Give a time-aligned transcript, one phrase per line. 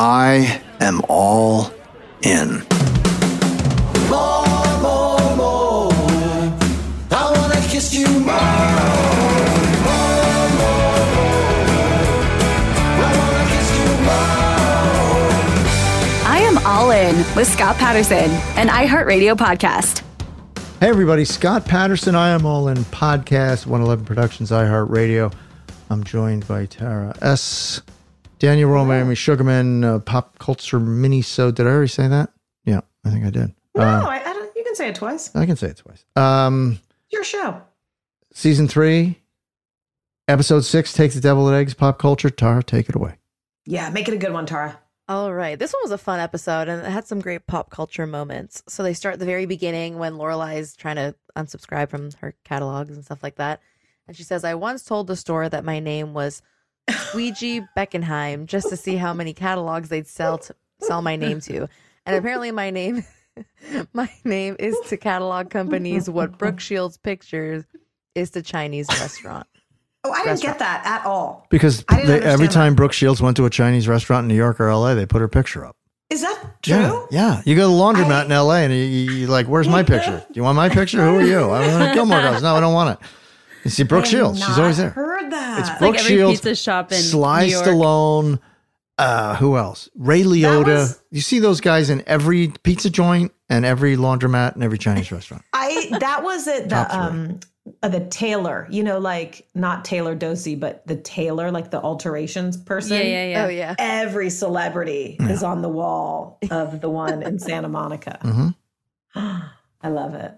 [0.00, 1.72] I am all
[2.22, 2.62] in.
[4.08, 4.46] More,
[4.80, 5.92] more, more.
[7.10, 8.30] I wanna kiss you more.
[9.82, 11.82] More, more, more.
[13.02, 15.34] I wanna kiss you more.
[16.30, 20.04] I am all in with Scott Patterson, an iHeartRadio podcast.
[20.78, 21.24] Hey, everybody.
[21.24, 25.32] Scott Patterson, I Am All In Podcast, 111 Productions, iHeartRadio.
[25.90, 27.82] I'm joined by Tara S.,
[28.38, 31.50] Daniel Roman, Amy Sugarman, uh, Pop Culture Mini So.
[31.50, 32.30] Did I already say that?
[32.64, 33.52] Yeah, I think I did.
[33.74, 34.54] No, Uh, I, I don't.
[34.56, 35.34] You can say it twice.
[35.34, 36.04] I can say it twice.
[36.16, 36.78] Um,
[37.10, 37.60] Your show.
[38.32, 39.20] season three,
[40.26, 41.74] episode six Take the devil eggs.
[41.74, 42.30] Pop culture.
[42.30, 43.14] Tara, take it away.
[43.66, 44.78] Yeah, make it a good one, Tara.
[45.08, 45.58] All right.
[45.58, 48.62] This one was a fun episode and it had some great pop culture moments.
[48.68, 52.94] So they start at the very beginning when Lorelai's trying to unsubscribe from her catalogs
[52.94, 53.60] and stuff like that.
[54.06, 56.42] And she says, I once told the store that my name was
[56.90, 61.68] Squeegee Beckenheim just to see how many catalogs they'd sell to sell my name to.
[62.06, 63.04] And apparently my name
[63.92, 67.64] my name is to catalog companies what Brooke Shields Pictures
[68.14, 69.46] is to Chinese restaurant.
[70.04, 71.46] Oh, I didn't get that at all.
[71.50, 74.60] Because they, every understand time Brooke Shields went to a Chinese restaurant in New York
[74.60, 75.76] or LA, they put her picture up.
[76.08, 76.76] Is that true?
[76.76, 77.42] Yeah, yeah.
[77.44, 80.24] You go to the laundromat in LA and you, you, you like, where's my picture?
[80.26, 81.04] Do you want my picture?
[81.04, 81.50] Who are you?
[81.50, 82.42] I'm one of Gilmore Girls.
[82.42, 83.08] No, I don't want it.
[83.64, 84.44] You see Brooke I have Shields.
[84.44, 84.90] She's always there.
[84.90, 85.58] Heard that?
[85.60, 87.64] It's like Brooke every Shields, pizza shop in Sly New York.
[87.66, 88.38] Stallone.
[88.98, 89.88] Uh, who else?
[89.96, 90.64] Ray Liotta.
[90.66, 95.12] was- you see those guys in every pizza joint and every laundromat and every Chinese
[95.12, 95.44] restaurant.
[95.52, 96.68] I that was it.
[96.68, 96.98] The three.
[96.98, 97.40] um,
[97.82, 98.66] uh, the tailor.
[98.70, 102.96] You know, like not Taylor Dosey, but the tailor, like the alterations person.
[102.96, 103.44] Yeah, yeah, yeah.
[103.44, 103.74] Oh yeah.
[103.78, 108.18] Every celebrity is on the wall of the one in Santa Monica.
[108.24, 108.54] Mhm.
[109.14, 110.32] I love it.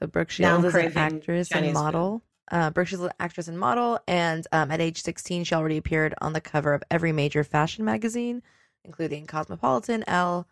[0.00, 1.82] So Brooke Shields is an actress Chinese and food.
[1.82, 2.22] model.
[2.50, 5.76] Uh, Brooke Shields is an actress and model, and um, at age 16, she already
[5.76, 8.42] appeared on the cover of every major fashion magazine,
[8.84, 10.46] including Cosmopolitan, Elle,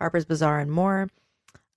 [0.00, 1.08] Harper's Bazaar, and more.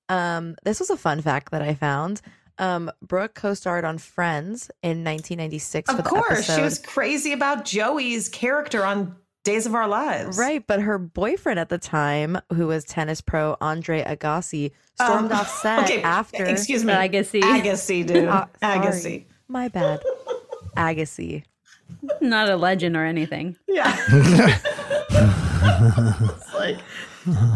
[0.10, 2.22] Um, this was a fun fact that I found.
[2.58, 6.56] Um, Brooke co-starred on Friends in 1996 for Of the course, episode.
[6.58, 10.38] she was crazy about Joey's character on Days of Our Lives.
[10.38, 14.72] Right, but her boyfriend at the time, who was tennis pro Andre Agassi,
[15.02, 16.46] stormed Um, off set okay, after.
[16.46, 16.94] excuse me.
[16.94, 17.42] Agassi.
[17.42, 18.26] Agassi, dude.
[18.26, 18.48] Sorry.
[18.62, 19.26] Agassi.
[19.52, 20.02] My bad.
[20.78, 21.44] Agassi.
[22.22, 23.58] Not a legend or anything.
[23.68, 23.92] Yeah.
[26.54, 26.78] like,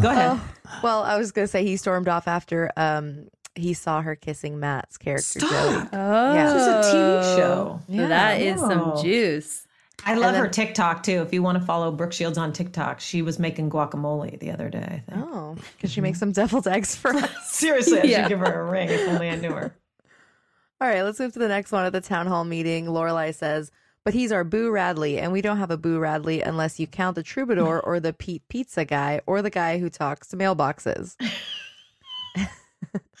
[0.02, 0.30] go ahead.
[0.38, 0.50] Oh,
[0.82, 4.98] well, I was gonna say he stormed off after um he saw her kissing Matt's
[4.98, 5.48] character Joey.
[5.50, 6.52] Oh, Yeah.
[6.52, 7.80] This is a TV show.
[7.88, 9.66] So that is some juice.
[10.04, 11.22] I love then- her TikTok too.
[11.22, 14.68] If you want to follow Brooke Shields on TikTok, she was making guacamole the other
[14.68, 15.02] day.
[15.08, 15.26] I think.
[15.26, 17.30] Oh, because she makes some deviled eggs for us.
[17.50, 18.22] Seriously, I Yeah.
[18.24, 19.74] should give her a ring if only I knew her.
[20.78, 22.84] All right, let's move to the next one at the town hall meeting.
[22.86, 23.70] Lorelai says,
[24.04, 27.14] "But he's our Boo Radley, and we don't have a Boo Radley unless you count
[27.14, 31.16] the troubadour or the Pete Pizza guy or the guy who talks to mailboxes."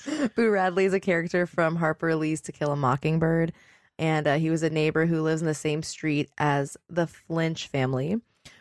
[0.36, 3.54] Boo Radley is a character from Harper Lee's To Kill a Mockingbird,
[3.98, 7.68] and uh, he was a neighbor who lives in the same street as the Finch
[7.68, 8.20] family.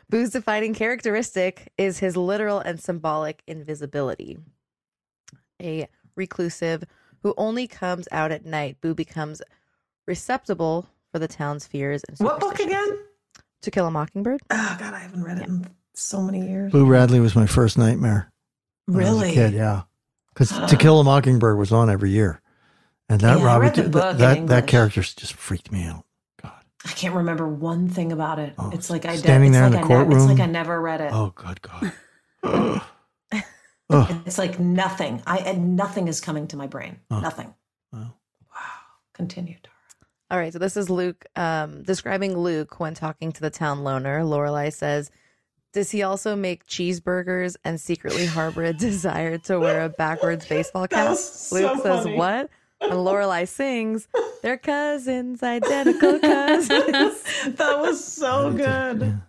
[0.10, 4.38] Boo's defining characteristic is his literal and symbolic invisibility.
[5.62, 6.86] A reclusive
[7.26, 9.42] who only comes out at night, Boo becomes
[10.06, 13.00] receptible for the town's fears and What book again?
[13.64, 14.42] To Kill a Mockingbird.
[14.52, 16.72] Oh God, I haven't read it in so many years.
[16.72, 18.32] Boo Radley was my first nightmare.
[18.86, 19.34] when I was a Really?
[19.34, 19.82] kid, yeah.
[20.36, 22.42] Because To Kill a Mockingbird was on every year,
[23.10, 26.06] and that Yeah, Robert read the th- that that character just freaked me out.
[26.44, 26.52] God,
[26.86, 28.54] I can't remember one thing about it.
[28.60, 30.30] Oh, it's like I standing it's there in like the I never- courtroom.
[30.30, 31.10] it's like I never read it.
[31.12, 31.92] Oh, good God.
[33.90, 34.08] Ugh.
[34.10, 34.22] Ugh.
[34.26, 35.22] It's like nothing.
[35.28, 37.00] I and nothing is coming to my brain.
[37.12, 37.20] Oh.
[37.20, 37.54] Nothing.
[37.94, 38.14] Wow.
[39.14, 39.56] Continue.
[40.32, 44.22] All right, so this is Luke um, describing Luke when talking to the town loner.
[44.24, 45.12] Lorelai says,
[45.72, 50.88] "Does he also make cheeseburgers and secretly harbor a desire to wear a backwards baseball
[50.88, 52.18] cap?" so Luke says, funny.
[52.18, 52.50] "What?"
[52.82, 54.08] And Lorelai sings,
[54.42, 57.24] "They're cousins, identical cousins."
[57.56, 59.22] that was so good.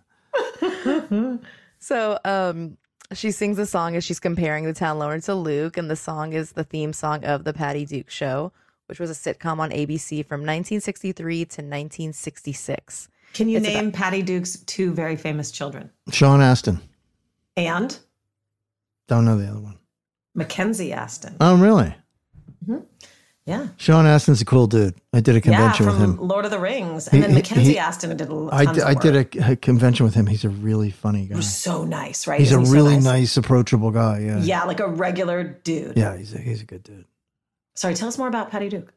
[1.79, 2.77] So um
[3.13, 6.33] she sings a song as she's comparing the town loner to Luke, and the song
[6.33, 8.51] is the theme song of the Patty Duke Show,
[8.87, 13.09] which was a sitcom on ABC from 1963 to 1966.
[13.33, 15.89] Can you It's name Patty Duke's two very famous children?
[16.11, 16.79] Sean Astin.
[17.55, 17.97] And
[19.07, 19.77] Don't know the other one.
[20.35, 21.35] Mackenzie Astin.
[21.39, 21.95] Oh, really?
[22.67, 22.83] Mm-hmm.
[23.47, 23.69] Yeah.
[23.77, 24.93] Sean Astin's a cool dude.
[25.13, 26.27] I did a convention yeah, with from him.
[26.27, 27.07] Lord of the Rings.
[27.07, 29.51] He- And then he- Mackenzie he- Astin did a I, tons did- I did a,
[29.53, 30.27] a convention with him.
[30.27, 31.39] He's a really funny guy.
[31.39, 32.41] so nice, right?
[32.41, 33.03] He's a Isn't he so really nice?
[33.05, 34.19] nice, approachable guy.
[34.19, 34.39] Yeah.
[34.39, 35.95] Yeah, like a regular dude.
[35.97, 37.05] Yeah, he's a, he's a good dude.
[37.75, 38.93] Sorry, tell us more about Patty Duke.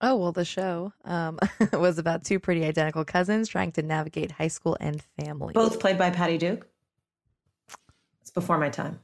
[0.00, 1.38] Oh, well, the show um,
[1.74, 5.52] was about two pretty identical cousins trying to navigate high school and family.
[5.52, 6.66] Both played by Patty Duke.
[8.22, 9.00] It's before my time.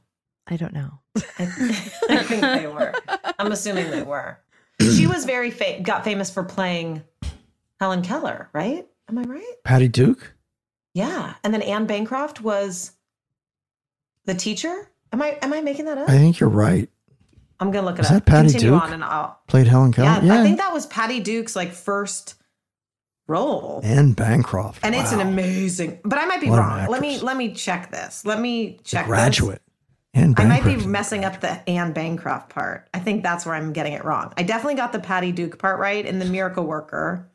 [0.47, 0.99] I don't know.
[1.15, 1.21] I,
[2.09, 2.93] I think they were.
[3.39, 4.39] I'm assuming they were.
[4.81, 7.03] She was very fa- got famous for playing
[7.79, 8.87] Helen Keller, right?
[9.09, 9.55] Am I right?
[9.63, 10.33] Patty Duke?
[10.93, 11.33] Yeah.
[11.43, 12.91] And then Anne Bancroft was
[14.25, 14.89] the teacher.
[15.11, 16.09] Am I am I making that up?
[16.09, 16.89] I think you're right.
[17.59, 18.25] I'm gonna look it Was up.
[18.25, 18.83] that Patty Continue Duke?
[18.83, 20.07] on and I'll Played Helen Keller?
[20.07, 20.39] yeah, Yeah.
[20.39, 22.35] I think that was Patty Duke's like first
[23.27, 23.79] role.
[23.83, 24.79] and Bancroft.
[24.83, 26.87] And it's an amazing but I might be What wrong.
[26.87, 28.25] Let me let me check this.
[28.25, 29.07] Let me check this.
[29.07, 29.61] graduate.
[30.15, 32.87] And I might be messing up the Anne Bancroft part.
[32.93, 34.31] I think that's where I'm getting it wrong.
[34.37, 37.29] I definitely got the Patty Duke part right in the Miracle Worker.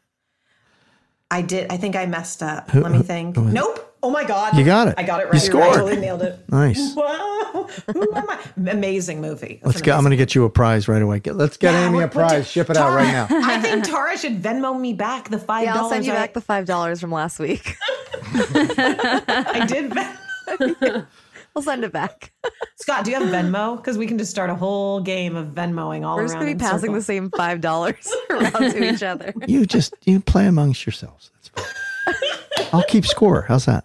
[1.31, 1.71] I did.
[1.73, 2.71] I think I messed up.
[2.71, 3.35] Who- Let me think.
[3.37, 3.55] who was it?
[3.55, 3.85] Nope.
[4.01, 4.57] Oh my God.
[4.57, 4.95] You got it.
[4.97, 5.45] I got it right.
[5.45, 5.63] You're right.
[5.65, 5.75] I scored.
[5.75, 6.39] totally nailed it.
[6.51, 6.95] Nice.
[7.49, 7.67] Wow.
[7.95, 8.39] Who am I?
[8.71, 9.55] Amazing movie.
[9.63, 9.95] That's Let's an get.
[9.97, 11.19] I'm going to get you a prize right away.
[11.19, 12.45] Get, let's get Yeah, Amy a what- what prize.
[12.45, 13.27] did- Ship it out right now.
[13.31, 15.85] I think Tara should Venmo me back the five Yeah, dollars.
[15.85, 17.75] I'll send you back the five dollars from last week.
[18.23, 21.07] I did.
[21.61, 22.33] Ven- I'll send it back.
[22.77, 23.77] Scott, do you have Venmo?
[23.77, 26.17] Because we can just start a whole game of Venmoing all around.
[26.17, 26.99] We're just gonna be passing circles.
[26.99, 29.35] the same five dollars around to each other.
[29.49, 31.31] You just you play amongst yourselves.
[31.35, 32.69] That's fine.
[32.73, 33.43] I'll keep score.
[33.49, 33.85] How's that?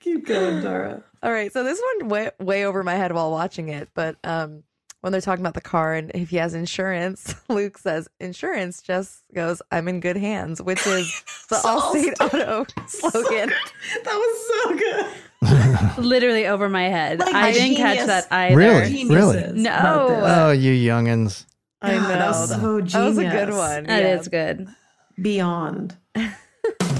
[0.00, 1.02] Keep going, Tara.
[1.22, 4.62] All right, so this one way way over my head while watching it, but um,
[5.02, 9.22] when they're talking about the car and if he has insurance, Luke says insurance just
[9.34, 13.50] goes, "I'm in good hands," which is the Allstate Auto slogan.
[14.04, 15.06] That was so good.
[15.98, 17.20] Literally over my head.
[17.20, 18.56] Like I didn't catch that either.
[18.56, 19.06] Really?
[19.06, 19.52] Really?
[19.52, 20.22] No.
[20.22, 21.46] Oh, you youngins.
[21.82, 23.84] I know God, that was so That was a good one.
[23.84, 24.18] That yeah.
[24.18, 24.68] is good.
[25.20, 25.96] Beyond.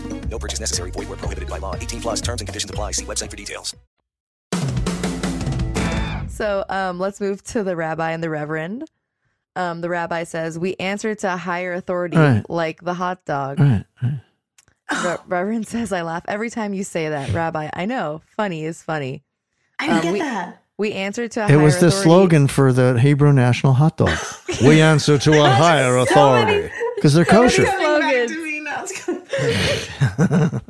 [0.31, 0.91] No purchase necessary.
[0.91, 1.75] Void where prohibited by law.
[1.75, 2.91] 18 plus terms and conditions apply.
[2.91, 3.75] See website for details.
[6.29, 8.89] So um, let's move to the rabbi and the reverend.
[9.55, 12.49] Um, the rabbi says, We answer to a higher authority, All right.
[12.49, 13.59] like the hot dog.
[13.59, 14.19] All right, all right.
[15.05, 17.31] Re- Reverend says, I laugh every time you say that.
[17.33, 18.21] Rabbi, I know.
[18.37, 19.23] Funny is funny.
[19.77, 20.63] I didn't get we, that.
[20.77, 22.03] We answer to a It higher was the authority.
[22.03, 24.17] slogan for the Hebrew National Hot Dog.
[24.63, 27.65] we answer to a higher authority because they're kosher.
[29.33, 30.61] It's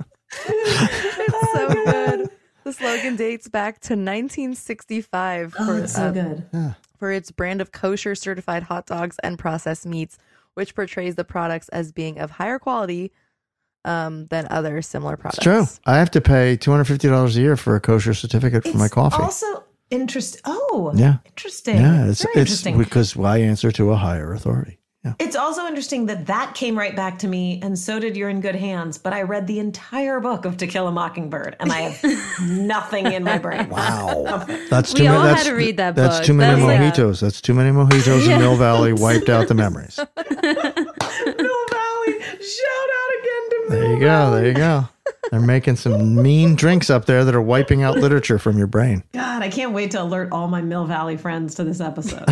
[1.54, 2.30] so good.
[2.64, 6.76] The slogan dates back to 1965 Oh, for, it's so um, good.
[6.98, 10.18] for its brand of kosher certified hot dogs and processed meats,
[10.54, 13.12] which portrays the products as being of higher quality
[13.84, 15.40] um, than other similar products.
[15.40, 15.66] It's true.
[15.92, 18.78] I have to pay two hundred fifty dollars a year for a kosher certificate for
[18.78, 19.24] my coffee.
[19.24, 20.42] Also interesting.
[20.46, 21.78] Oh, yeah, interesting.
[21.78, 22.06] yeah.
[22.06, 22.78] It's Very it's interesting.
[22.78, 24.78] because I answer to a higher authority.
[25.18, 28.40] It's also interesting that that came right back to me, and so did You're in
[28.40, 28.96] Good Hands.
[29.00, 33.08] But I read the entire book of To Kill a Mockingbird, and I have nothing
[33.12, 33.68] in my brain.
[33.70, 35.36] Wow, that's We too all many.
[35.38, 36.26] had to read that that's book.
[36.28, 37.20] too many That's like- mojitos.
[37.20, 38.94] That's too many mojitos in Mill Valley.
[39.02, 39.98] Wiped out the memories.
[39.98, 40.06] Mill
[41.72, 42.81] Valley, shout
[43.72, 44.32] There you go.
[44.32, 44.88] There you go.
[45.32, 49.04] They're making some mean drinks up there that are wiping out literature from your brain.
[49.14, 52.26] God, I can't wait to alert all my Mill Valley friends to this episode,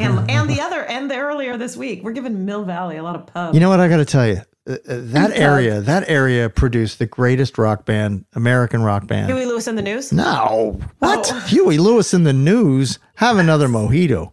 [0.00, 2.02] and and the other and the earlier this week.
[2.02, 3.54] We're giving Mill Valley a lot of pub.
[3.54, 4.40] You know what I got to tell you?
[4.68, 9.30] uh, uh, that area, that area produced the greatest rock band, American rock band.
[9.30, 10.12] Huey Lewis and the News.
[10.12, 11.30] No, what?
[11.32, 11.40] Oh.
[11.40, 12.98] Huey Lewis in the news.
[13.16, 14.32] Have another mojito.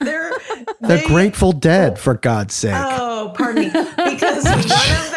[0.00, 0.32] They're
[0.80, 2.74] The Grateful Dead, for God's sake.
[2.74, 3.70] Oh, pardon me.
[3.70, 5.07] Because one of the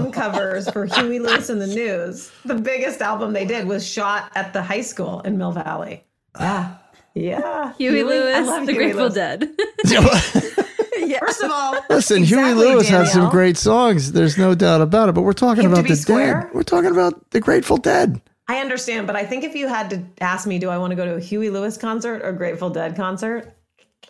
[0.00, 4.30] album covers for Huey Lewis and the News, the biggest album they did was shot
[4.34, 6.04] at the high school in Mill Valley.
[6.36, 6.80] Ah.
[7.14, 7.38] Yeah.
[7.40, 7.72] Yeah.
[7.74, 9.14] Huey I Lewis, love The Huey Grateful Lewis.
[9.14, 9.50] Dead.
[11.20, 14.12] First of all, Listen, Huey exactly, Lewis has some great songs.
[14.12, 15.12] There's no doubt about it.
[15.12, 16.42] But we're talking Hip to about the square?
[16.42, 16.54] dead.
[16.54, 18.20] We're talking about the Grateful Dead.
[18.48, 20.96] I understand, but I think if you had to ask me, do I want to
[20.96, 23.54] go to a Huey Lewis concert or Grateful Dead concert?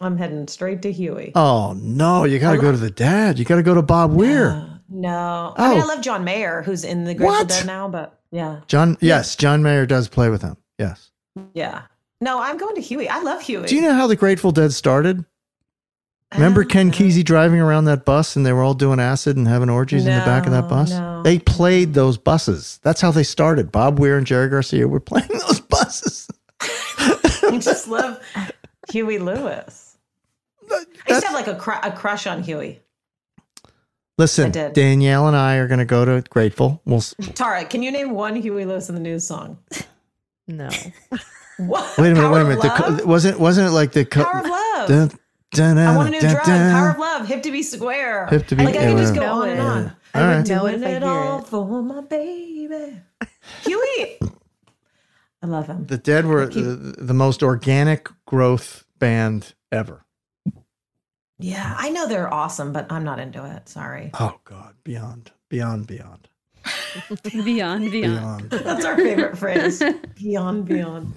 [0.01, 1.33] I'm heading straight to Huey.
[1.35, 3.39] Oh no, you got to oh, go to the Dead.
[3.39, 4.70] You got to go to Bob Weir.
[4.91, 5.55] No.
[5.57, 5.83] I mean, Oh.
[5.83, 7.49] I love John Mayer, who's in the Grateful What?
[7.49, 8.61] Dead now, but yeah.
[8.67, 10.57] John, yes, John Mayer does play with him.
[10.79, 11.11] Yes.
[11.55, 11.83] Yeah.
[12.21, 13.09] No, I'm going to Huey.
[13.09, 13.67] I love Huey.
[13.67, 15.25] Do you know how the Grateful Dead started?
[16.35, 19.69] Remember Ken Kesey driving around that bus and they were all doing acid and having
[19.69, 20.91] orgies in the back of that bus?
[20.91, 21.23] no.
[21.25, 22.79] They played those buses.
[22.85, 23.73] That's how they started.
[23.73, 26.29] Bob Weir and Jerry Garcia were playing those buses.
[26.61, 28.21] I just love
[28.93, 29.97] Huey Lewis.
[30.71, 32.81] I used to have like a, cr- a crush on Huey.
[34.21, 34.73] Listen, I did.
[34.75, 36.83] Danielle and I are going to go to Grateful.
[36.85, 37.00] We'll
[37.35, 39.59] Tara, can you name one Huey Lewis in the News song?
[40.47, 40.69] No.
[41.57, 41.99] What?
[41.99, 42.21] wait a minute.
[42.23, 42.62] Power wait a minute.
[42.62, 44.89] The co- wasn't wasn't it like the co- Power of Love.
[44.89, 45.11] Dun,
[45.53, 46.47] dun, I want a new dun, drug.
[46.47, 46.73] dun.
[46.73, 47.29] Power of Love.
[47.29, 48.27] Hip to be square.
[48.29, 49.31] Hip to be- Like I can just go yeah.
[49.31, 49.85] on and on.
[49.85, 50.33] All I've right.
[50.47, 51.47] been it doing it all it.
[51.49, 52.99] for my baby.
[53.65, 54.19] Huey.
[55.43, 55.85] I love him.
[55.87, 60.07] The Dead were the, the most organic growth band ever.
[61.41, 63.69] Yeah, I know they're awesome, but I'm not into it.
[63.69, 64.11] Sorry.
[64.21, 66.29] Oh God, beyond, beyond, beyond,
[67.45, 67.91] beyond, beyond.
[67.91, 68.51] beyond.
[68.51, 69.83] That's our favorite phrase.
[70.17, 71.15] Beyond, beyond.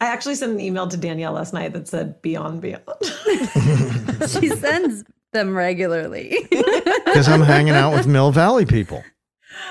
[0.00, 2.84] I actually sent an email to Danielle last night that said beyond, beyond.
[4.28, 6.46] she sends them regularly.
[6.50, 9.02] Because I'm hanging out with Mill Valley people.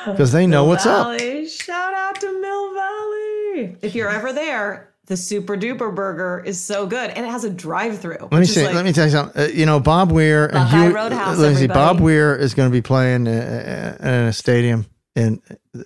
[0.05, 1.05] Oh, because they know Mill what's up.
[1.17, 1.47] Valley.
[1.47, 3.77] Shout out to Mill Valley.
[3.81, 7.49] If you're ever there, the Super Duper Burger is so good, and it has a
[7.49, 8.27] drive-through.
[8.31, 8.65] Let me say.
[8.65, 9.41] like- let me tell you something.
[9.41, 10.89] Uh, you know, Bob Weir and Huey.
[10.93, 11.67] Roadhouse, let me see.
[11.67, 14.85] Bob Weir is going to be playing uh, uh, in a stadium.
[15.15, 15.41] And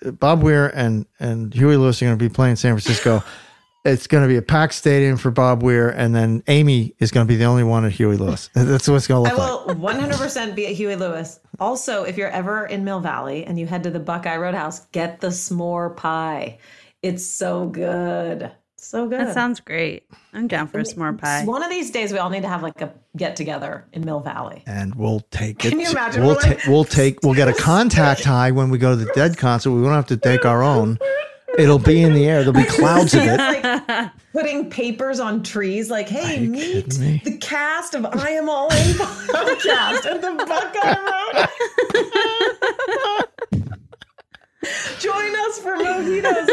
[0.05, 3.23] uh, Bob Weir and and Huey Lewis are going to be playing in San Francisco.
[3.85, 7.25] it's going to be a packed stadium for Bob Weir, and then Amy is going
[7.25, 8.49] to be the only one at Huey Lewis.
[8.55, 9.50] That's what it's going to look like.
[9.50, 11.39] I will 100% be at Huey Lewis.
[11.59, 15.22] Also, if you're ever in Mill Valley and you head to the Buckeye Roadhouse, get
[15.22, 16.59] the s'more pie.
[17.01, 18.51] It's so good.
[18.83, 19.20] So good.
[19.20, 20.07] That sounds great.
[20.33, 21.44] I'm down for a s'more pie.
[21.46, 24.22] One of these days, we all need to have like a get together in Mill
[24.22, 24.63] Valley.
[24.65, 25.70] and we'll take it.
[25.70, 26.22] Can you imagine?
[26.24, 26.67] We'll We're like- take.
[26.67, 27.20] We'll take.
[27.22, 29.70] We'll get a contact high when we go to the Dead concert.
[29.72, 30.98] We won't have to take our own.
[31.59, 32.39] It'll be in the air.
[32.44, 33.37] There'll be clouds of it.
[33.37, 37.22] like putting papers on trees, like, hey, meet me?
[37.24, 40.98] the cast of I Am All In podcast at the Buckeye
[43.20, 43.27] Road.
[45.00, 46.47] Join us for mojitos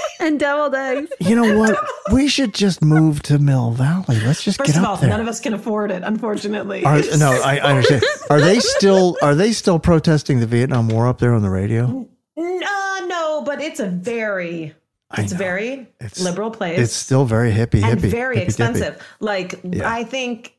[0.20, 1.10] and deviled eggs.
[1.18, 1.76] You know what?
[2.12, 4.20] We should just move to Mill Valley.
[4.20, 5.10] Let's just First get of up all, there.
[5.10, 6.84] none of us can afford it, unfortunately.
[6.84, 8.02] Are, no, I, I understand.
[8.30, 9.16] Are they still?
[9.22, 12.06] Are they still protesting the Vietnam War up there on the radio?
[12.36, 14.72] Uh, no, but it's a very,
[15.18, 15.88] it's a very
[16.20, 16.78] liberal place.
[16.78, 18.46] It's still very hippie, and hippie, very dippy.
[18.46, 19.02] expensive.
[19.18, 19.90] Like Yeah.
[19.92, 20.54] I think,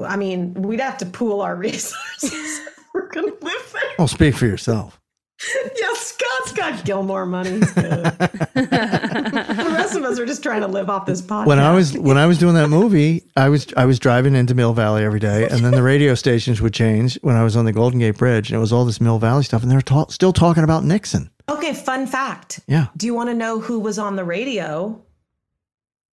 [0.00, 2.32] I mean, we'd have to pool our resources.
[2.32, 3.82] if We're gonna live there.
[3.98, 4.99] Well, speak for yourself.
[5.80, 7.60] Yeah, Scott's got Gilmore money.
[8.60, 11.46] The rest of us are just trying to live off this podcast.
[11.46, 14.54] When I was when I was doing that movie, I was I was driving into
[14.54, 17.64] Mill Valley every day, and then the radio stations would change when I was on
[17.64, 19.80] the Golden Gate Bridge, and it was all this Mill Valley stuff, and they were
[19.82, 21.30] ta- still talking about Nixon.
[21.48, 22.60] okay, fun fact.
[22.66, 22.88] Yeah.
[22.96, 25.02] Do you want to know who was on the radio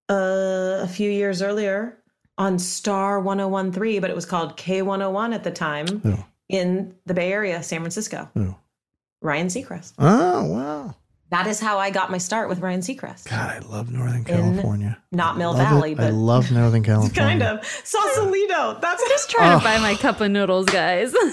[0.09, 1.99] uh, a few years earlier
[2.39, 6.17] on Star 1013, but it was called K101 at the time Who?
[6.49, 8.31] in the Bay Area, San Francisco?
[8.35, 8.55] Who?
[9.23, 9.95] Ryan Seacrest.
[9.99, 10.95] Oh wow!
[11.31, 13.29] That is how I got my start with Ryan Seacrest.
[13.29, 14.97] God, I love Northern California.
[15.11, 15.97] Not Mill Valley, it.
[15.97, 17.15] Valley, I love Northern California.
[17.17, 17.65] kind of.
[17.85, 18.79] Sausalito.
[18.81, 19.59] That's just trying Oh.
[19.59, 21.13] to buy my cup of noodles, guys.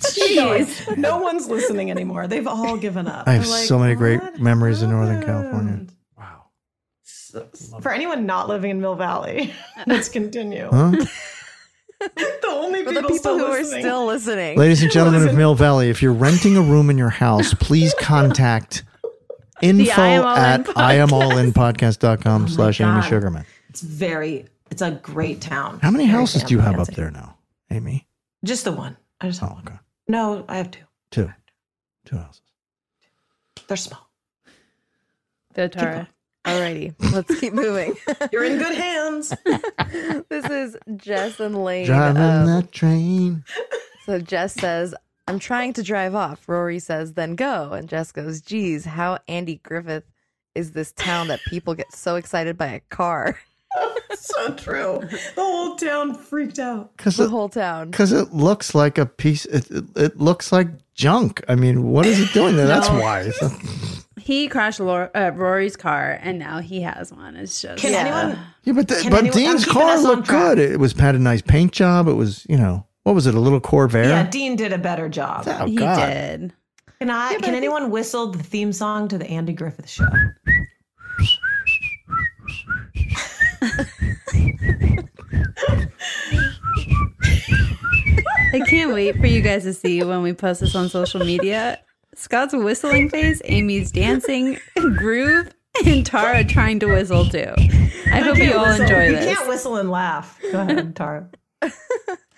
[0.00, 0.96] Jeez.
[0.98, 2.26] No one's listening anymore.
[2.26, 3.26] They've all given up.
[3.26, 5.86] I have like, so many great memories in Northern California.
[6.18, 6.46] Wow.
[7.80, 9.52] For anyone not living in Mill Valley,
[9.86, 10.68] let's continue.
[10.70, 10.92] Huh?
[12.40, 14.56] The only people, the people still who are still listening.
[14.56, 17.94] Ladies and gentlemen of Mill Valley, if you're renting a room in your house, please
[18.00, 18.84] contact
[19.60, 23.44] info I Am All In at iamallinpodcast.com oh slash Amy Sugarman.
[23.68, 25.78] It's very, it's a great town.
[25.80, 27.36] How many Very houses do you have up there now,
[27.70, 28.06] Amy?
[28.44, 28.96] Just the one.
[29.20, 29.78] I just have Oh, okay.
[30.08, 30.84] No, I have two.
[31.10, 31.30] Two.
[32.06, 32.42] Two houses.
[33.68, 34.10] They're small.
[35.54, 36.08] Go, Tara.
[36.44, 37.94] Alrighty, let's keep moving.
[38.32, 39.34] You're in good hands.
[40.28, 41.86] this is Jess and Lane.
[41.86, 43.44] Driving um, that train.
[44.06, 44.94] So Jess says,
[45.28, 46.48] I'm trying to drive off.
[46.48, 47.72] Rory says, then go.
[47.72, 50.04] And Jess goes, geez, how Andy Griffith
[50.54, 53.38] is this town that people get so excited by a car?
[54.14, 55.00] so true.
[55.02, 56.96] The whole town freaked out.
[56.96, 57.90] Because the whole town.
[57.90, 59.44] Because it looks like a piece.
[59.44, 61.44] It, it, it looks like junk.
[61.48, 62.66] I mean, what is it doing there?
[62.66, 63.30] That's why.
[64.30, 67.34] He crashed Lor- uh, Rory's car, and now he has one.
[67.34, 68.38] It's just Can anyone?
[68.62, 70.60] Yeah, but the, but anyone- Dean's car looked good.
[70.60, 72.06] It was had a nice paint job.
[72.06, 73.34] It was you know what was it?
[73.34, 74.04] A little Corvair.
[74.04, 75.46] Yeah, Dean did a better job.
[75.48, 76.06] Oh, He God.
[76.06, 76.52] did.
[77.00, 77.38] Can I?
[77.40, 80.06] can anyone whistle the theme song to the Andy Griffith Show?
[88.52, 91.78] I can't wait for you guys to see when we post this on social media.
[92.20, 95.50] Scott's whistling face, Amy's dancing, groove,
[95.86, 97.52] and Tara trying to whistle too.
[98.12, 98.82] I hope you all whistle.
[98.84, 99.26] enjoy you this.
[99.30, 100.38] You can't whistle and laugh.
[100.52, 101.30] Go ahead, Tara.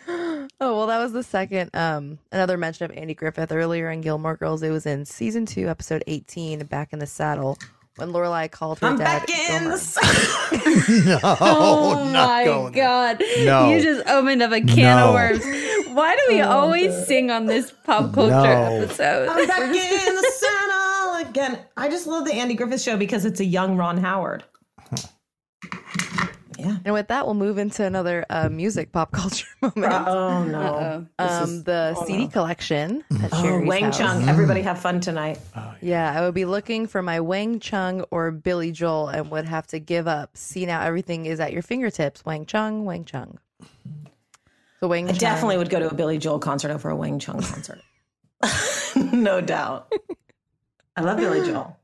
[0.09, 4.37] Oh well, that was the second um another mention of Andy Griffith earlier in Gilmore
[4.37, 4.63] Girls.
[4.63, 7.59] It was in season two, episode eighteen, "Back in the Saddle,"
[7.97, 9.77] when Lorelai called her I'm dad back in Gilmer.
[11.07, 13.23] no, oh not my going god!
[13.45, 13.71] No.
[13.71, 15.09] You just opened up a can No.
[15.09, 15.45] of worms.
[15.95, 18.83] Why do we always sing on this pop culture No.
[18.83, 19.29] episode?
[19.29, 21.59] I'm back in the saddle again.
[21.77, 24.45] I just love the Andy Griffith Show because it's a young Ron Howard.
[26.59, 26.77] Yeah.
[26.85, 29.93] And with that, we'll move into another uh, music pop culture moment.
[30.07, 31.07] oh no!
[31.19, 32.29] Um, is- the oh, CD no.
[32.31, 33.99] collection at Oh, Sherry's Wang house.
[33.99, 34.29] Chung.
[34.29, 35.41] Everybody have fun tonight.
[35.81, 39.67] Yeah, I would be looking for my Wang Chung or Billy Joel and would have
[39.69, 40.37] to give up.
[40.37, 42.25] See now everything is at your fingertips.
[42.25, 43.39] Wang Chung, Wang Chung.
[44.83, 47.41] So Wang I definitely would go to a Billy Joel concert over a Wang Chung
[47.41, 47.81] concert.
[49.13, 49.93] no doubt.
[50.97, 51.77] I love Billy Joel.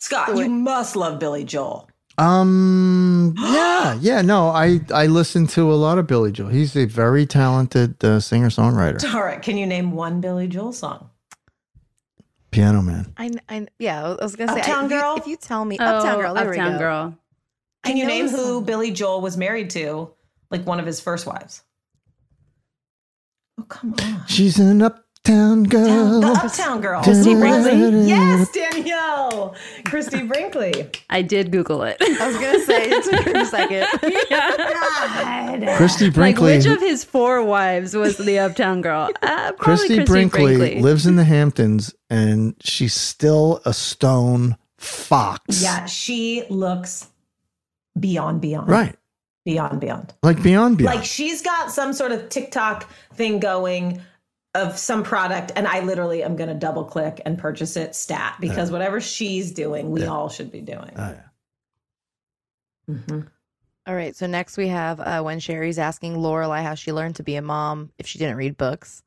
[0.00, 1.88] Scott, you must love Billy Joel.
[2.18, 3.34] Um.
[3.42, 3.98] Yeah.
[4.00, 4.20] Yeah.
[4.20, 4.48] No.
[4.50, 6.48] I I listen to a lot of Billy Joel.
[6.50, 9.02] He's a very talented uh, singer songwriter.
[9.14, 11.08] All right, can you name one Billy Joel song?
[12.50, 13.14] Piano Man.
[13.16, 15.16] I, I yeah, I was gonna say Uptown if you- Girl?
[15.16, 16.78] If you, tell me Oh, Uptown Girl, there we Uptown go.
[16.78, 17.18] Girl.
[17.82, 18.60] Can I you name who.
[18.60, 20.10] Billy Joel was married to?
[20.50, 21.62] Like one of his first wives.
[23.58, 24.26] Oh, come on.
[24.26, 26.20] She's an uptown girl.
[26.20, 27.02] The Uptown Girl.
[27.02, 28.06] Christie Brinkley?
[28.08, 29.54] Yes, Danielle.
[29.86, 30.90] Christie Brinkley.
[31.08, 31.96] I did Google it.
[32.00, 33.86] I was gonna say it took her a second.
[35.76, 36.56] Christie Like Brinkley.
[36.56, 39.10] which of his four wives was the Uptown Girl?
[39.22, 40.82] Uh, Christie, Christie, Brinkley, Brinkley.
[40.82, 45.62] lives in the Hamptons, and she's still a stone fox.
[45.62, 47.08] Yeah, she looks
[47.98, 48.68] beyond beyond.
[48.68, 48.96] Right.
[49.44, 50.14] Beyond beyond.
[50.22, 50.96] Like beyond beyond.
[50.96, 54.00] Like she's got some sort of TikTok thing going
[54.54, 58.36] of some product, and I literally am going to double click and purchase it stat
[58.40, 60.92] because whatever she's doing, we all should be doing.
[60.96, 61.16] Oh,
[63.86, 67.22] All right, so next we have uh, when Sherry's asking Lorelai how she learned to
[67.22, 69.02] be a mom if she didn't read books.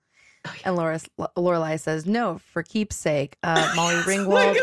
[0.63, 0.99] And Laura,
[1.35, 3.37] Lorelai says, no, for keepsake.
[3.43, 4.55] Uh, Molly Ringwald,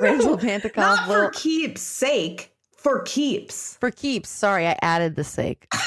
[0.00, 2.53] Rachel Pantakoff, Not for Lil- keeps sake,
[2.84, 3.76] for keeps.
[3.80, 4.28] For keeps.
[4.28, 5.66] Sorry, I added the sake.
[5.72, 5.78] I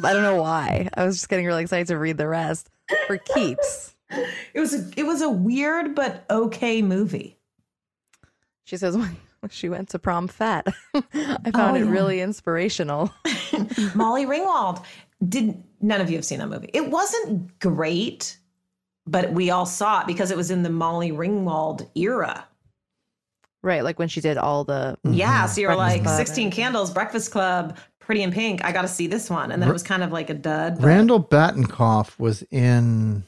[0.00, 0.08] know.
[0.08, 0.88] I don't know why.
[0.94, 2.70] I was just getting really excited to read the rest.
[3.06, 3.94] For keeps.
[4.54, 7.38] It was a, it was a weird but okay movie.
[8.64, 9.16] She says when
[9.50, 10.66] she went to prom fat.
[10.94, 11.90] I found Oh, it yeah.
[11.90, 13.10] really inspirational.
[13.94, 14.84] Molly Ringwald.
[15.28, 16.70] Did none of you have seen that movie?
[16.72, 18.38] It wasn't great,
[19.06, 22.44] but we all saw it because it was in the Molly Ringwald era.
[23.62, 26.16] Right, like when she did all the Yeah, so you were Breakfast like Club.
[26.16, 28.64] 16 Candles, Breakfast Club, Pretty in Pink.
[28.64, 30.76] I got to see this one, and then it was kind of like a dud.
[30.78, 33.22] but- Randall Batinkoff was in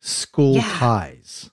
[0.00, 0.62] School Yeah.
[0.78, 1.50] Ties,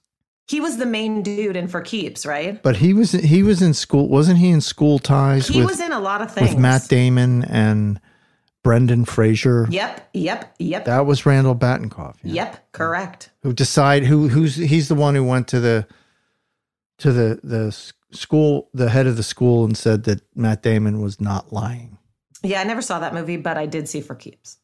[0.48, 2.62] He was the main dude in For Keeps, right?
[2.64, 4.08] but he was he was in school.
[4.08, 5.48] Wasn't he in School Ties?
[5.50, 6.50] He with, was in a lot of things.
[6.52, 8.00] with Matt Damon and
[8.64, 9.68] Brendan Fraser.
[9.70, 12.16] Yep, yep, yep, That was Randall Batinkoff.
[12.24, 12.66] yep.
[12.72, 13.30] Correct.
[13.44, 15.86] who decide who who's he's the one who went to the
[17.00, 17.72] to the the
[18.12, 21.98] school the head of the school and said that Matt Damon was not lying.
[22.44, 24.58] Yeah, I never saw that movie, but I did see For Keeps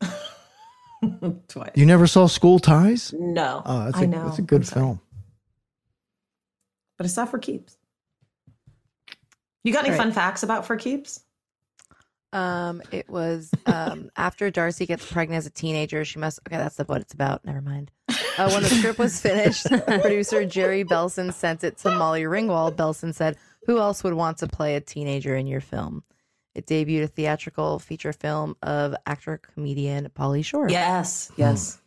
[1.50, 1.72] twice.
[1.76, 3.14] You never saw School Ties?
[3.18, 5.02] No, Oh, that's I a know, that's a I'm good film.
[6.98, 7.78] but I saw For Keeps.
[9.66, 9.98] You got any Right.
[9.98, 11.22] fun facts about For Keeps?
[12.36, 16.04] Um, it was um after Darcy gets pregnant as a teenager.
[16.04, 16.40] She must.
[16.48, 17.46] Okay, that's what it's about.
[17.46, 17.92] Never mind.
[18.38, 22.76] Uh, when the script was finished, producer Jerry Belson sent it to Molly Ringwald.
[22.76, 26.04] Belson said, "Who else would want to play a teenager in your film?"
[26.54, 30.70] It debuted a theatrical feature film of actor comedian Pauly Shore.
[30.70, 31.80] Yes, yes.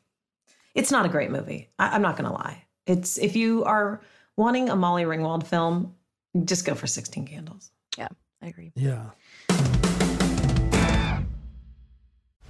[0.74, 1.68] It's not a great movie.
[1.78, 2.64] I, I'm not going to lie.
[2.86, 4.00] It's if you are
[4.36, 5.94] wanting a Molly Ringwald film,
[6.44, 7.70] just go for 16 Candles.
[7.98, 8.08] Yeah,
[8.42, 8.72] I agree.
[8.74, 9.10] Yeah.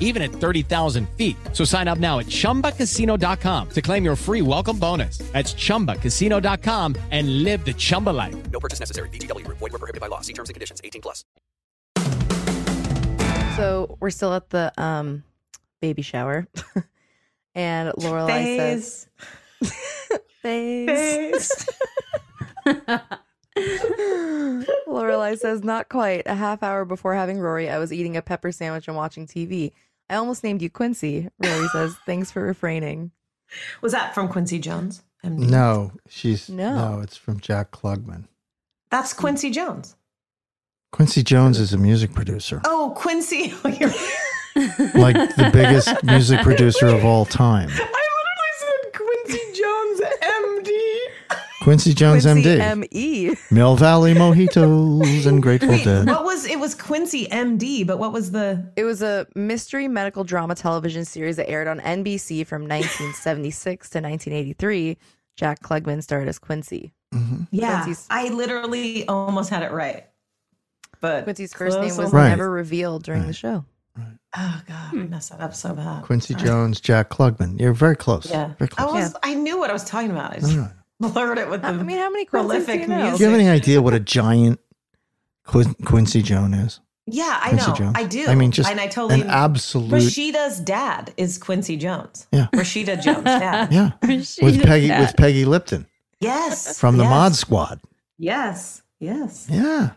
[0.00, 1.36] even at 30,000 feet.
[1.52, 5.18] So sign up now at ChumbaCasino.com to claim your free welcome bonus.
[5.32, 8.50] That's ChumbaCasino.com and live the Chumba life.
[8.50, 9.10] No purchase necessary.
[9.10, 9.58] VGW Group.
[9.58, 10.22] Void were prohibited by law.
[10.22, 10.80] See terms and conditions.
[10.82, 11.24] 18 plus.
[13.56, 15.24] So we're still at the um
[15.80, 16.46] baby shower.
[17.54, 19.08] and Lorelai says
[20.42, 21.66] Face.
[24.86, 26.22] Lorelai says, not quite.
[26.26, 29.72] A half hour before having Rory, I was eating a pepper sandwich and watching TV.
[30.10, 31.28] I almost named you Quincy.
[31.38, 33.10] Rory says, thanks for refraining.
[33.82, 35.02] Was that from Quincy Jones?
[35.24, 35.48] MD?
[35.50, 36.74] No, she's No.
[36.96, 37.00] no.
[37.00, 38.24] It's from Jack Klugman.
[38.90, 39.96] That's Quincy Jones.
[40.92, 43.52] Quincy Jones is a music producer, Oh, Quincy.
[44.60, 47.68] Oh, like the biggest music producer of all time.
[47.72, 50.00] I literally said Quincy Jones,
[50.60, 50.70] MD.
[51.68, 52.60] Quincy Jones, Quincy MD.
[52.60, 53.34] M.E.
[53.50, 56.06] Mill Valley Mojitos and Grateful Wait, Dead.
[56.06, 56.58] what was it?
[56.58, 57.86] Was Quincy MD?
[57.86, 58.72] But what was the?
[58.76, 63.98] It was a mystery medical drama television series that aired on NBC from 1976 to
[64.00, 64.96] 1983.
[65.36, 66.94] Jack Klugman starred as Quincy.
[67.14, 67.42] Mm-hmm.
[67.50, 70.06] Yeah, Quincy's- I literally almost had it right.
[71.00, 72.30] But Quincy's first name was Right.
[72.30, 73.64] never revealed during the show.
[74.36, 76.04] Oh God, I messed that up so bad.
[76.04, 77.60] Quincy Jones, Jack Klugman.
[77.60, 78.30] You're very close.
[78.30, 78.92] Yeah, Very I close.
[78.94, 79.16] was.
[79.22, 80.32] I knew what I was talking about.
[80.32, 80.68] I just No,
[81.00, 81.68] blurred it with the.
[81.68, 83.02] I mean, how many prolific Quincy's do you know?
[83.02, 83.18] music?
[83.18, 84.60] Do you have any idea what a giant
[85.46, 86.80] Quin- Quincy Jones is?
[87.10, 87.74] Yeah, I Quincy know.
[87.76, 87.92] Jones?
[87.96, 88.26] I do.
[88.26, 92.26] I mean, just and I totally an absolute- Rashida's dad is Quincy Jones.
[92.32, 92.48] Yeah.
[92.52, 93.72] Rashida Jones' dad.
[93.72, 93.92] Yeah,
[94.42, 95.86] with Peggy with Peggy Lipton
[96.20, 96.78] Yes.
[96.78, 97.80] from the yes, Mod Squad.
[98.18, 98.82] Yes.
[99.00, 99.46] Yes.
[99.50, 99.90] Yeah.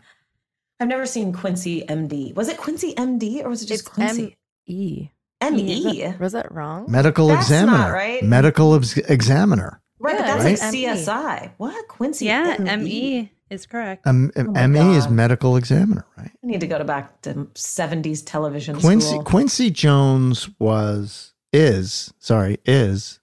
[0.80, 2.34] I've never seen Quincy MD.
[2.34, 4.36] Was it Quincy MD or was it just Quincy?
[4.66, 5.08] E.
[5.40, 6.02] M Is E.
[6.02, 6.86] that- Was that wrong?
[6.88, 7.92] Medical That's not examiner.
[7.92, 8.22] right.
[8.24, 9.81] Medical ex- examiner.
[10.02, 10.60] Right, but that's Right?
[10.60, 11.52] like CSI.
[11.58, 12.26] What Quincy?
[12.26, 12.76] Yeah, ME.
[12.82, 14.06] ME is correct.
[14.06, 16.30] Um, Oh ME is medical examiner, right?
[16.42, 19.22] I need to go to back to 70s television Quincy school.
[19.22, 23.20] Quincy Jones was is sorry is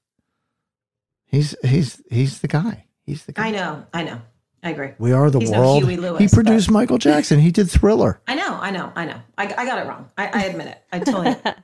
[1.26, 2.86] he's he's he's the guy.
[3.06, 3.48] He's the guy.
[3.48, 4.22] I know, I know.
[4.62, 4.92] I agree.
[5.00, 5.84] We are the He's no world.
[5.84, 7.40] Huey Lewis, he produced but- Michael Jackson.
[7.40, 8.22] He did Thriller.
[8.28, 9.22] I know, I know, I know.
[9.38, 10.10] I, I got it wrong.
[10.18, 10.84] I, I admit it.
[10.92, 11.36] I totally.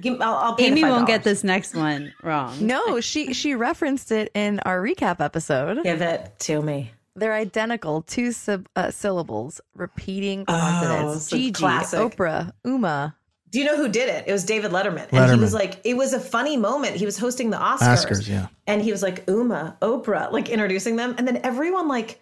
[0.00, 1.06] Give, I'll, I'll pay Amy the won't $5.
[1.06, 2.54] get this next one wrong.
[2.64, 5.82] No, she she referenced it in our recap episode.
[5.82, 6.92] Give it to me.
[7.14, 11.16] They're identical, two sub, uh, syllables, repeating Oh, consonants.
[11.24, 11.98] it's a Gigi, classic.
[12.00, 13.16] Oprah, Uma.
[13.50, 14.24] Do you know who did it?
[14.26, 15.08] It was David Letterman.
[15.12, 16.96] And he was like, it was a funny moment.
[16.96, 18.04] He was hosting the Oscars.
[18.04, 18.48] Oscars, yeah.
[18.66, 21.14] And he was like, Uma, Oprah, like introducing them.
[21.16, 22.20] And then everyone, like,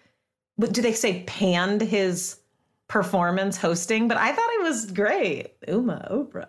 [0.57, 2.37] what do they say, panned his
[2.87, 4.07] performance hosting?
[4.07, 5.55] But I thought it was great.
[5.67, 6.47] Uma, Oprah.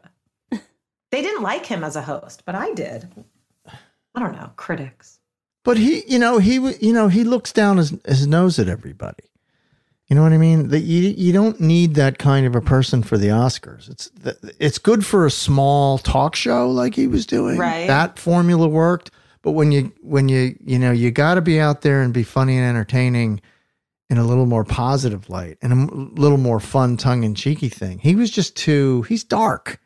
[1.15, 3.07] They didn't like him as a host, but I did.
[4.13, 4.51] I don't know.
[4.57, 5.19] Critics.
[5.63, 9.23] But he, you know, he you know, he looks down his, his nose at everybody.
[10.07, 10.67] You know what I mean?
[10.67, 13.89] That you you don't need that kind of a person for the Oscars.
[13.89, 14.11] It's
[14.59, 17.57] it's good for a small talk show like he was doing.
[17.57, 17.87] Right.
[17.87, 19.09] That formula worked.
[19.41, 22.23] But when you when you you know you got to be out there and be
[22.23, 23.39] funny and entertaining
[24.09, 27.99] in a little more positive light and a little more fun tongue in cheeky thing.
[27.99, 29.03] He was just too.
[29.03, 29.79] He's dark.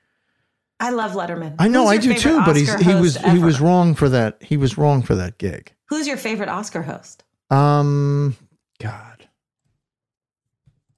[0.80, 1.56] I love Letterman.
[1.60, 2.40] I know I do too.
[2.46, 4.42] But he's he was he was wrong for that.
[4.42, 5.74] He was wrong for that gig.
[5.90, 7.24] Who's your favorite Oscar host?
[7.50, 8.36] Um,
[8.80, 9.28] God.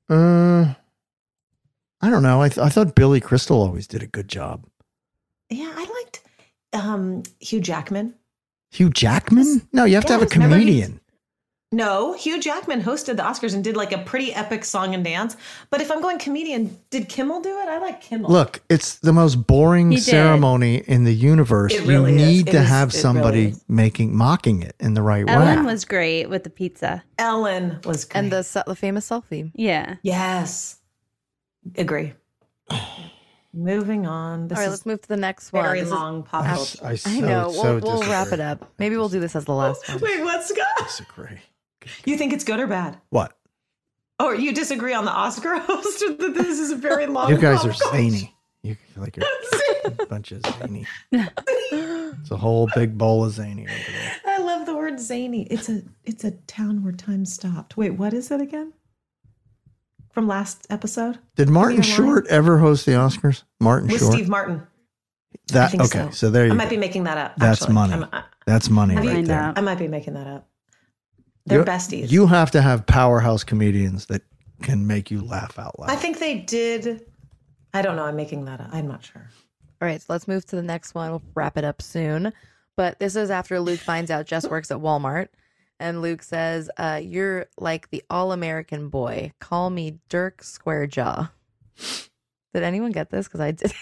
[0.10, 0.74] Uh,
[2.02, 2.42] I don't know.
[2.42, 4.66] I, th- I thought Billy Crystal always did a good job.
[5.50, 6.22] Yeah, I liked
[6.74, 8.16] um, Hugh Jackman.
[8.72, 9.68] Hugh Jackman?
[9.74, 11.01] No, you have to have a comedian.
[11.74, 15.38] No, Hugh Jackman hosted the Oscars and did like a pretty epic song and dance.
[15.70, 17.70] But if I'm going comedian, did Kimmel do it?
[17.70, 18.30] I like Kimmel.
[18.30, 21.74] Look, it's the most boring ceremony in the universe.
[21.74, 24.96] It really you need It to is- have it really somebody making mocking it in
[24.96, 25.54] the right Ellen way.
[25.54, 27.04] Ellen was great with the pizza.
[27.18, 28.20] Ellen was great.
[28.20, 29.52] And the, the famous selfie.
[29.56, 29.96] Yeah.
[30.04, 30.78] Yes.
[31.78, 32.12] Agree.
[33.54, 34.50] Moving on.
[34.50, 35.64] This All right, let's move to the next one.
[35.64, 36.52] very This long pop I.
[36.84, 37.50] I, so, I know.
[37.50, 38.70] We'll, we'll wrap it up.
[38.78, 40.00] Maybe we'll do this as the last one.
[40.00, 40.66] Wait, what, Scott?
[40.80, 41.40] Disagree.
[42.06, 42.98] You think it's good or bad?
[43.10, 43.34] What?
[44.20, 46.04] Or you disagree on the Oscar host?
[46.20, 47.30] That this is a very long.
[47.30, 48.36] You guys are zany.
[48.64, 49.26] You like you're
[49.86, 50.86] a bunch of zany.
[51.12, 54.16] It's a whole big bowl of zany over there.
[54.28, 55.44] I love the word zany.
[55.44, 57.78] It's a it's a town where time stopped.
[57.78, 58.74] Wait, what is it again?
[60.12, 61.84] From last episode Did Martin line.
[61.84, 63.44] Short ever host the Oscars?
[63.60, 64.14] Martin with Short.
[64.14, 64.68] Steve Martin.
[65.54, 66.10] That okay.
[66.12, 66.58] So, there you I go.
[66.58, 67.36] might be making that up.
[67.38, 67.74] That's actually.
[67.76, 67.94] money.
[67.94, 69.54] I'm- That's money you- right there.
[69.56, 70.48] I might be making that up.
[71.46, 72.12] They're You- besties.
[72.12, 74.22] You have to have powerhouse comedians that
[74.62, 75.90] can make you laugh out loud.
[75.90, 77.06] I think they did.
[77.74, 78.04] I don't know.
[78.06, 78.70] I'm making that up.
[78.72, 79.28] I'm not sure.
[79.82, 81.10] All right, so let's move to the next one.
[81.10, 82.32] We'll wrap it up soon.
[82.78, 85.30] But this is after Luke finds out Jess works at Walmart.
[85.80, 89.32] And Luke says, uh, You're like the all American boy.
[89.40, 91.32] Call me Dirk Squarejaw.
[92.54, 93.28] Did anyone get this?
[93.28, 93.74] Because I did.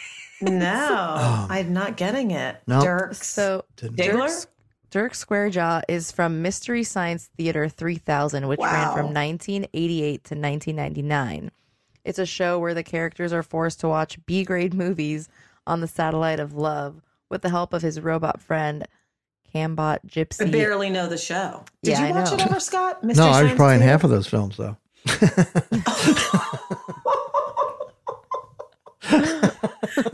[0.41, 2.61] No, I'm not getting it.
[2.65, 2.81] No.
[2.81, 3.13] Dirk.
[3.15, 3.97] So Diggler?
[4.29, 4.45] Dirk,
[4.91, 11.51] Dirk Squarejaw is from Mystery Science Theater 3000, which ran from 1988 to 1999.
[12.03, 15.29] It's a show where the characters are forced to watch B grade movies
[15.67, 18.87] on the satellite of love with the help of his robot friend,
[19.53, 20.47] Cambot Gypsy.
[20.47, 21.63] I barely know the show.
[21.83, 22.37] Did Yeah, you I watch know.
[22.37, 23.03] it ever, Scott?
[23.03, 24.75] no, I was Science probably in half of those films though.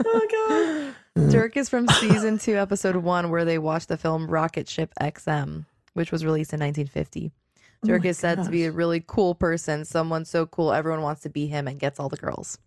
[0.08, 1.32] Oh, Mm.
[1.32, 5.64] Dirk is from season two, episode one, where they watched the film Rocket Ship XM,
[5.94, 7.32] which was released in 1950.
[7.84, 11.00] Oh Dirk my is said to be a really cool person, someone so cool everyone
[11.00, 12.58] wants to be him and gets all the girls.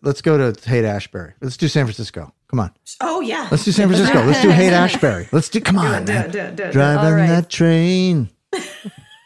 [0.00, 1.34] Let's go to Haight Ashbury.
[1.42, 2.32] Let's do San Francisco.
[2.48, 2.72] Come on.
[3.02, 3.46] Oh yeah.
[3.50, 4.22] Let's do San Francisco.
[4.24, 5.28] Let's do Haight Ashbury.
[5.32, 5.60] Let's do.
[5.60, 6.24] Come on, it, do man.
[6.26, 6.72] it, do it, do it.
[6.72, 7.26] Driving All right.
[7.26, 8.30] that train.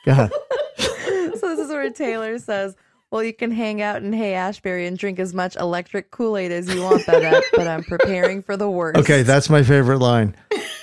[0.05, 0.33] Go ahead.
[0.79, 2.75] so this is where Taylor says,
[3.13, 6.51] "Well, you can hang out in Hay Ashbury and drink as much electric Kool Aid
[6.51, 10.35] as you want, that but I'm preparing for the worst." Okay, that's my favorite line.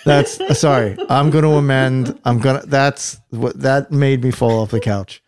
[0.06, 0.96] That's uh, sorry.
[1.10, 2.18] I'm going to amend.
[2.24, 2.62] I'm gonna.
[2.66, 5.22] That's what that made me fall off the couch.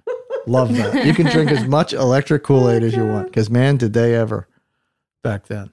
[0.47, 1.05] Love that.
[1.05, 3.27] You can drink as much electric Kool Aid as you want.
[3.27, 4.47] Because man, did they ever
[5.23, 5.71] back then?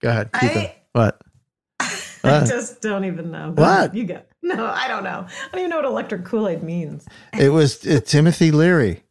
[0.00, 0.30] Go ahead.
[0.40, 0.76] Keep it.
[0.92, 1.20] What?
[1.80, 2.48] I What?
[2.48, 3.52] just don't even know.
[3.54, 3.94] What?
[3.94, 4.26] You got?
[4.42, 5.26] No, I don't know.
[5.28, 7.06] I don't even know what electric Kool Aid means.
[7.38, 9.02] It was uh, Timothy Leary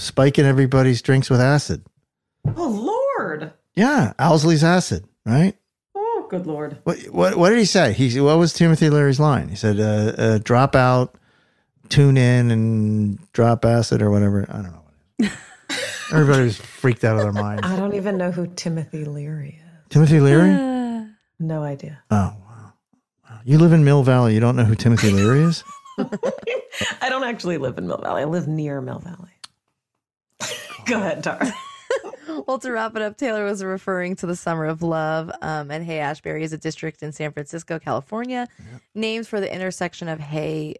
[0.00, 1.84] spiking everybody's drinks with acid.
[2.56, 2.68] Oh
[3.18, 3.52] Lord.
[3.74, 5.56] Yeah, Owsley's acid, right?
[5.94, 6.78] Oh, good Lord.
[6.84, 7.92] What what what did he say?
[7.92, 9.48] He what was Timothy Leary's line?
[9.48, 11.16] He said, uh, uh, "Drop out,
[11.88, 15.28] tune in, and drop acid or whatever." I don't know.
[16.12, 17.62] Everybody was freaked out of their minds.
[17.64, 19.90] I don't even know who Timothy Leary is.
[19.90, 20.70] Timothy Leary?
[21.38, 22.02] No idea.
[22.10, 22.72] Oh, wow.
[23.28, 23.40] Wow.
[23.44, 24.34] You live in Mill Valley.
[24.34, 25.64] You don't know who Timothy Leary is?
[25.98, 28.22] I don't actually live in Mill Valley.
[28.22, 29.29] I live near Mill Valley.
[30.86, 31.52] Go ahead, Tara.
[32.46, 35.30] well, to wrap it up, Taylor was referring to the Summer of Love.
[35.42, 38.48] Um, and Hay Ashbury is a district in San Francisco, California,
[38.94, 40.76] named for the intersection of Hay.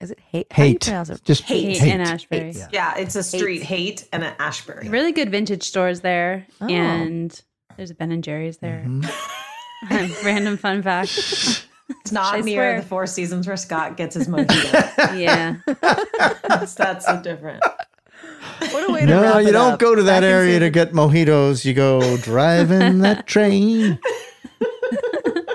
[0.00, 0.44] Is it Hay?
[0.50, 0.80] How do you Hate.
[0.82, 1.22] pronounce it?
[1.24, 1.92] Just Hate, hate.
[1.92, 2.50] and Ashbury.
[2.52, 2.68] Yeah.
[2.72, 4.88] yeah, it's a street hate and an Ashbury.
[4.88, 6.66] Really good vintage stores there, Oh.
[6.68, 7.40] and
[7.76, 8.84] there's a Ben and Jerry's there.
[8.86, 10.26] Mm-hmm.
[10.26, 11.10] Random fun fact.
[11.16, 12.80] It's not I near swear.
[12.80, 15.18] the Four Seasons where Scott gets his mojito.
[15.18, 15.56] yeah.
[16.48, 17.62] that's, that's so different.
[18.58, 19.78] What a way to No, you it don't up.
[19.80, 21.64] go to that Back area to get mojitos.
[21.64, 23.98] You go driving that train.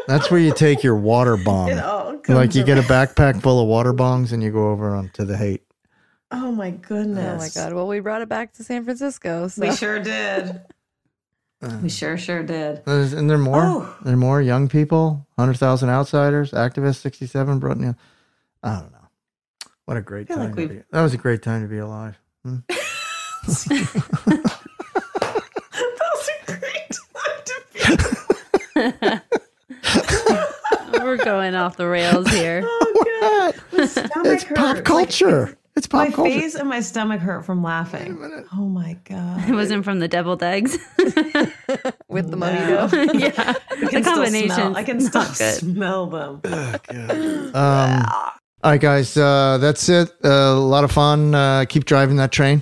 [0.08, 1.70] That's where you take your water bong.
[1.70, 4.70] It all comes Like you get a backpack full of water bongs and you go
[4.70, 5.64] over onto the hate.
[6.32, 7.56] Oh my goodness.
[7.58, 7.74] Oh my God.
[7.74, 9.48] Well, we brought it back to San Francisco.
[9.50, 9.62] So.
[9.62, 10.62] We sure did.
[11.62, 12.84] Uh, we sure, sure did.
[12.88, 13.64] Is, and there more?
[13.64, 13.96] Oh.
[14.04, 17.96] There are more young people, 100,000 outsiders, activists, 67, brought in.
[18.62, 18.98] I don't know.
[19.86, 20.40] What a great time.
[20.40, 22.20] like to be, that was a great time to be alive.
[22.46, 22.58] Hmm?
[30.94, 32.62] We're going off the rails here.
[32.66, 33.56] Oh, God!
[34.26, 35.58] It's pop culture.
[35.76, 36.30] It's pop my culture.
[36.36, 38.46] My face and my stomach hurt from laughing.
[38.54, 39.48] Oh my god!
[39.50, 40.78] It wasn't from the deviled eggs.
[42.08, 42.48] With the No.
[42.48, 43.20] mojito.
[43.20, 43.54] yeah.
[43.72, 44.50] I The can still combination.
[44.56, 46.42] smell- I can still smell them.
[47.56, 48.06] Um,
[48.68, 50.12] all right, guys, uh, that's it.
[50.22, 51.34] Uh, a lot of fun.
[51.34, 52.62] Uh, keep driving that train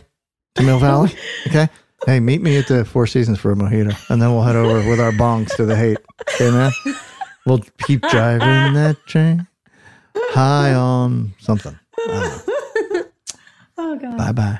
[0.54, 1.12] to Mill Valley.
[1.48, 1.68] Okay.
[2.06, 4.88] Hey, meet me at the Four Seasons for a mojito, and then we'll head over
[4.88, 5.98] with our bongs to the hate.
[6.36, 6.72] Okay, man.
[7.48, 9.48] We'll keep driving that train
[10.16, 11.78] high on something.
[13.78, 14.18] Oh god!
[14.18, 14.60] Bye bye.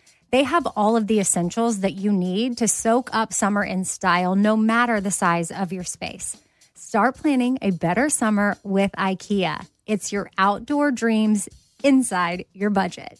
[0.31, 4.35] they have all of the essentials that you need to soak up summer in style,
[4.35, 6.37] no matter the size of your space.
[6.73, 9.65] Start planning a better summer with IKEA.
[9.85, 11.49] It's your outdoor dreams
[11.83, 13.19] inside your budget.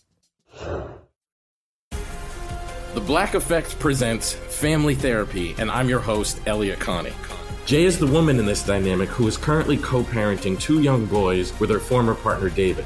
[2.93, 7.13] The Black Effect presents Family Therapy, and I'm your host, Elliott Connie.
[7.65, 11.57] Jay is the woman in this dynamic who is currently co parenting two young boys
[11.59, 12.85] with her former partner, David.